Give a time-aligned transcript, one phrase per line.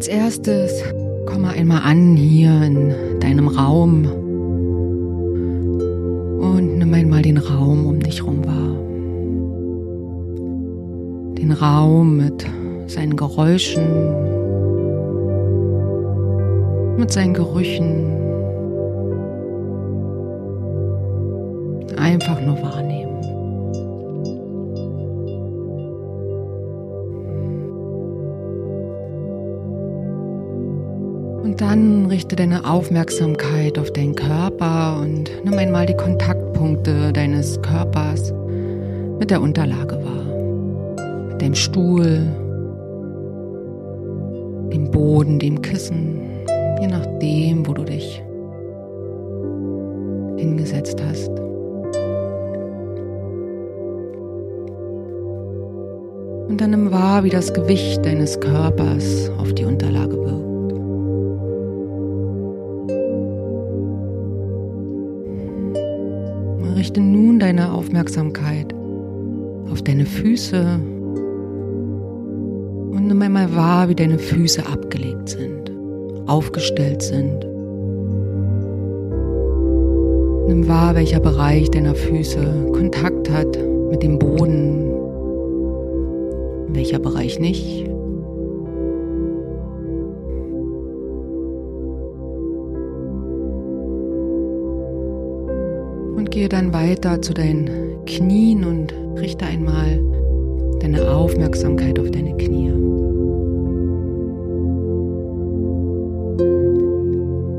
[0.00, 0.82] Als erstes
[1.26, 4.06] komm mal einmal an hier in deinem Raum
[6.40, 8.78] und nimm einmal den Raum um dich rum wahr.
[11.36, 12.46] Den Raum mit
[12.86, 13.84] seinen Geräuschen,
[16.96, 18.06] mit seinen Gerüchen.
[21.98, 23.09] Einfach nur wahrnehmen.
[31.42, 38.34] Und dann richte deine Aufmerksamkeit auf deinen Körper und nimm einmal die Kontaktpunkte deines Körpers
[39.18, 41.28] mit der Unterlage wahr.
[41.28, 42.26] Mit dem Stuhl,
[44.70, 46.20] dem Boden, dem Kissen,
[46.80, 48.22] je nachdem, wo du dich
[50.36, 51.30] hingesetzt hast.
[56.48, 60.49] Und dann nimm wahr, wie das Gewicht deines Körpers auf die Unterlage wirkt.
[66.76, 68.74] Richte nun deine Aufmerksamkeit
[69.70, 70.80] auf deine Füße
[72.90, 75.70] und nimm einmal wahr, wie deine Füße abgelegt sind,
[76.26, 77.46] aufgestellt sind.
[80.48, 83.58] Nimm wahr, welcher Bereich deiner Füße Kontakt hat
[83.90, 84.90] mit dem Boden,
[86.68, 87.88] welcher Bereich nicht.
[96.30, 100.00] Gehe dann weiter zu deinen Knien und richte einmal
[100.80, 102.70] deine Aufmerksamkeit auf deine Knie.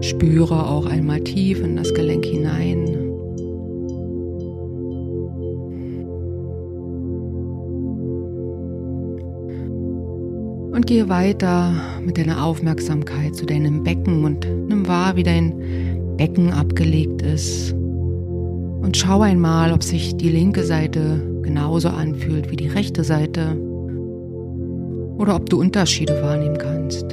[0.00, 2.86] Spüre auch einmal tief in das Gelenk hinein.
[10.72, 11.72] Und gehe weiter
[12.04, 17.74] mit deiner Aufmerksamkeit zu deinem Becken und nimm wahr, wie dein Becken abgelegt ist.
[18.82, 23.56] Und schau einmal, ob sich die linke Seite genauso anfühlt wie die rechte Seite
[25.18, 27.04] oder ob du Unterschiede wahrnehmen kannst.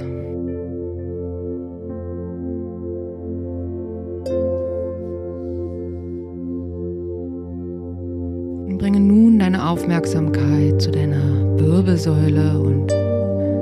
[8.67, 12.91] Und bringe nun deine Aufmerksamkeit zu deiner Wirbelsäule und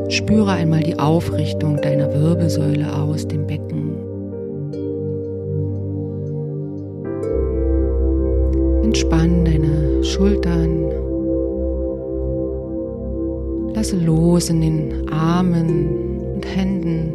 [0.09, 4.06] spüre einmal die Aufrichtung deiner Wirbelsäule aus dem Becken.
[8.87, 10.85] Entspann deine Schultern.
[13.75, 15.89] Lasse los in den Armen
[16.35, 17.11] und Händen.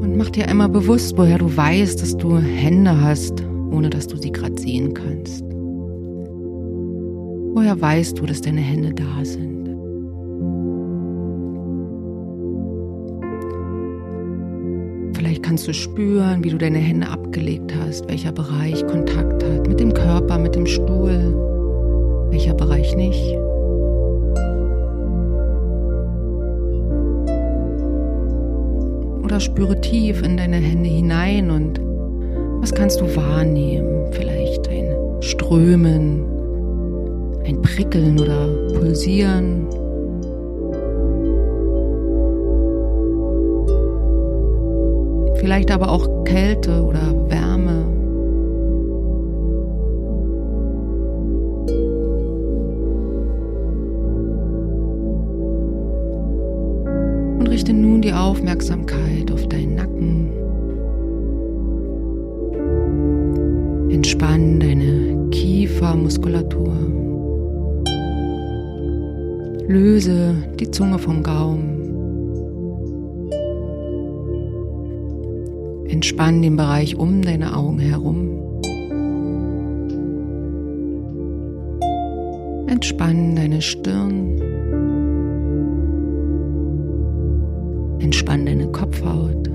[0.00, 3.42] Und mach dir einmal bewusst, woher du weißt, dass du Hände hast,
[3.72, 5.42] ohne dass du sie gerade sehen kannst.
[7.52, 9.61] Woher weißt du, dass deine Hände da sind?
[15.42, 19.92] Kannst du spüren, wie du deine Hände abgelegt hast, welcher Bereich Kontakt hat mit dem
[19.92, 21.34] Körper, mit dem Stuhl,
[22.30, 23.36] welcher Bereich nicht.
[29.24, 31.80] Oder spüre tief in deine Hände hinein und
[32.60, 34.06] was kannst du wahrnehmen?
[34.12, 34.86] Vielleicht ein
[35.20, 36.24] Strömen,
[37.44, 38.46] ein Prickeln oder
[38.78, 39.66] Pulsieren.
[45.42, 47.84] Vielleicht aber auch Kälte oder Wärme.
[57.40, 60.30] Und richte nun die Aufmerksamkeit auf deinen Nacken.
[63.90, 66.72] Entspann deine Kiefermuskulatur.
[69.66, 71.81] Löse die Zunge vom Gaumen.
[75.92, 78.38] Entspann den Bereich um deine Augen herum.
[82.66, 84.40] Entspann deine Stirn.
[87.98, 89.50] Entspann deine Kopfhaut.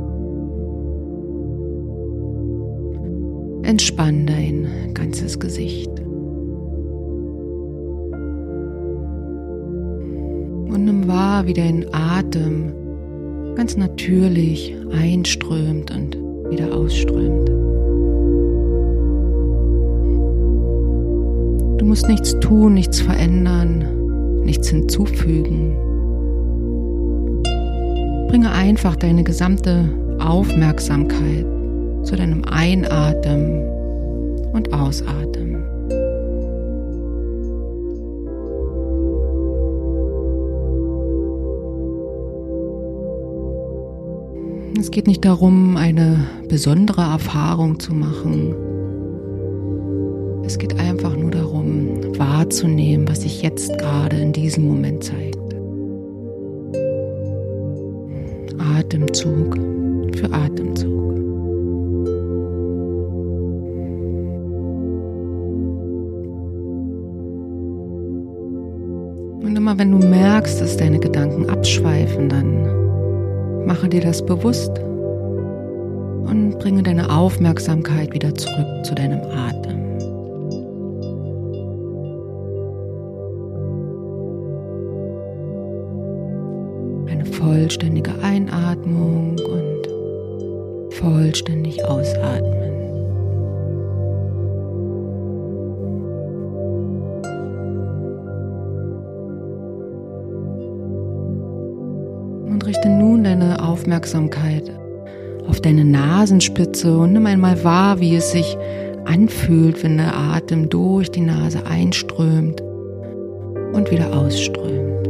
[3.63, 5.89] Entspann dein ganzes Gesicht.
[10.69, 12.73] Und nimm wahr, wie dein Atem
[13.55, 17.49] ganz natürlich einströmt und wieder ausströmt.
[21.79, 25.75] Du musst nichts tun, nichts verändern, nichts hinzufügen.
[28.29, 29.89] Bringe einfach deine gesamte
[30.19, 31.45] Aufmerksamkeit
[32.03, 33.61] zu deinem Einatmen
[34.53, 35.63] und Ausatmen.
[44.79, 48.55] Es geht nicht darum, eine besondere Erfahrung zu machen.
[50.45, 55.37] Es geht einfach nur darum, wahrzunehmen, was sich jetzt gerade in diesem Moment zeigt.
[58.57, 59.55] Atemzug
[60.15, 60.87] für Atemzug.
[69.43, 74.79] Und immer wenn du merkst, dass deine Gedanken abschweifen, dann mache dir das bewusst
[76.27, 79.77] und bringe deine Aufmerksamkeit wieder zurück zu deinem Atem.
[87.09, 92.57] Eine vollständige Einatmung und vollständig ausatmen.
[102.67, 104.69] richte nun deine Aufmerksamkeit
[105.47, 108.57] auf deine Nasenspitze und nimm einmal wahr, wie es sich
[109.05, 112.61] anfühlt, wenn der Atem durch die Nase einströmt
[113.73, 115.07] und wieder ausströmt.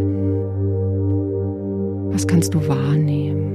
[2.13, 3.53] Was kannst du wahrnehmen?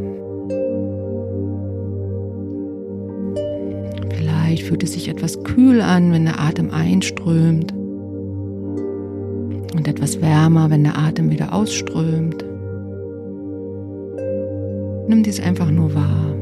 [4.11, 7.73] Vielleicht fühlt es sich etwas kühl an, wenn der Atem einströmt
[9.75, 12.45] und etwas wärmer, wenn der Atem wieder ausströmt.
[15.09, 16.42] Nimm dies einfach nur wahr.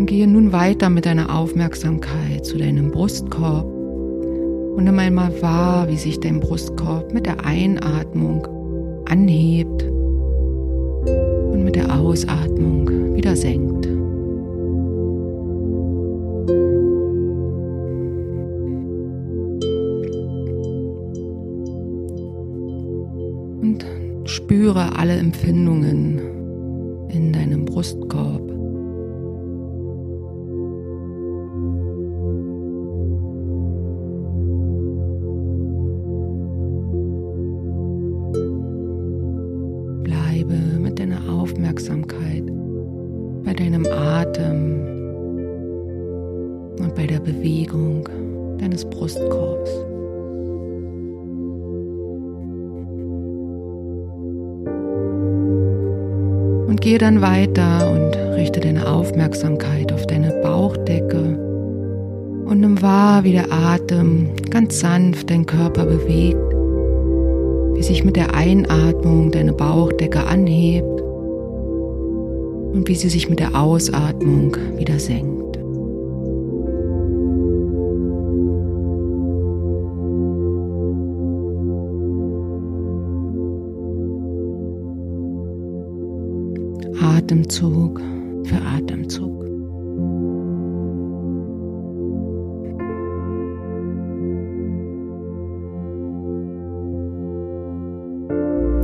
[0.00, 5.98] Und gehe nun weiter mit deiner Aufmerksamkeit zu deinem Brustkorb und nimm einmal wahr, wie
[5.98, 8.48] sich dein Brustkorb mit der Einatmung
[9.10, 9.82] anhebt
[11.52, 13.88] und mit der Ausatmung wieder senkt.
[24.24, 26.22] Spüre alle Empfindungen
[27.10, 28.59] in deinem Brustkorb.
[40.30, 42.44] Bleibe mit deiner Aufmerksamkeit
[43.42, 44.86] bei deinem Atem
[46.78, 48.08] und bei der Bewegung
[48.58, 49.70] deines Brustkorbs.
[56.68, 61.38] Und gehe dann weiter und richte deine Aufmerksamkeit auf deine Bauchdecke
[62.44, 66.49] und nimm wahr, wie der Atem ganz sanft deinen Körper bewegt,
[67.80, 74.54] wie sich mit der Einatmung deine Bauchdecke anhebt und wie sie sich mit der Ausatmung
[74.76, 75.56] wieder senkt.
[87.02, 87.98] Atemzug
[88.44, 89.29] für Atemzug.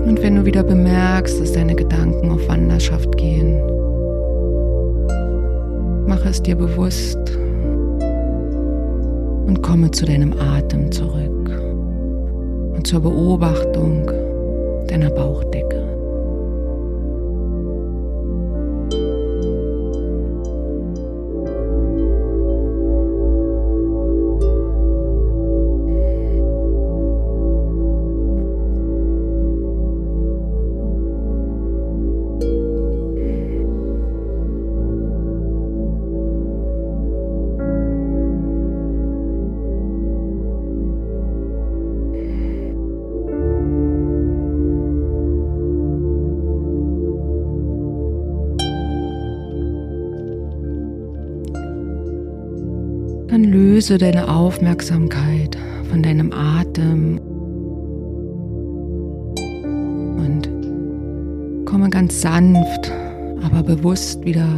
[0.07, 3.61] Und wenn du wieder bemerkst, dass deine Gedanken auf Wanderschaft gehen,
[6.07, 7.19] mache es dir bewusst
[9.47, 11.51] und komme zu deinem Atem zurück
[12.77, 14.07] und zur Beobachtung
[14.87, 15.96] deiner Bauchdecke.
[53.77, 55.55] Löse deine Aufmerksamkeit
[55.91, 57.19] von deinem Atem
[60.17, 62.91] und komme ganz sanft,
[63.43, 64.49] aber bewusst wieder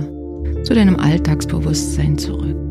[0.63, 2.68] zu deinem Alltagsbewusstsein zurück.